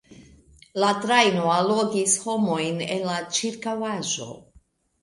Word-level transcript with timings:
La 0.83 0.87
trajno 1.03 1.51
allogis 1.57 2.17
homojn 2.25 2.85
el 2.97 3.07
la 3.13 3.21
ĉirkaŭaĵo. 3.39 4.33